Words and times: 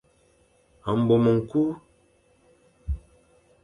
Mbom 0.99 1.23
ñkul. 1.37 1.69